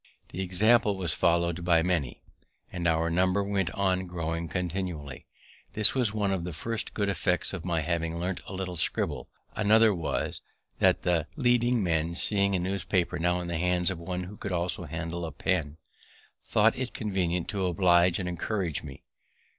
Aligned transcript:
Their 0.29 0.41
example 0.41 0.97
was 0.97 1.13
follow'd 1.13 1.63
by 1.63 1.83
many, 1.83 2.23
and 2.71 2.87
our 2.87 3.11
number 3.11 3.43
went 3.43 3.69
on 3.69 4.07
growing 4.07 4.47
continually. 4.47 5.27
This 5.73 5.93
was 5.93 6.11
one 6.11 6.31
of 6.31 6.43
the 6.43 6.53
first 6.53 6.95
good 6.95 7.07
effects 7.07 7.53
of 7.53 7.63
my 7.65 7.81
having 7.81 8.17
learnt 8.17 8.41
a 8.47 8.53
little 8.53 8.73
to 8.73 8.81
scribble; 8.81 9.29
another 9.55 9.93
was, 9.93 10.41
that 10.79 11.03
the 11.03 11.27
leading 11.35 11.83
men, 11.83 12.15
seeing 12.15 12.55
a 12.55 12.59
newspaper 12.59 13.19
now 13.19 13.41
in 13.41 13.47
the 13.47 13.59
hands 13.59 13.91
of 13.91 13.99
one 13.99 14.23
who 14.23 14.37
could 14.37 14.51
also 14.51 14.85
handle 14.85 15.23
a 15.23 15.31
pen, 15.31 15.77
thought 16.47 16.75
it 16.75 16.95
convenient 16.95 17.47
to 17.49 17.67
oblige 17.67 18.17
and 18.17 18.27
encourage 18.27 18.81
me. 18.81 19.03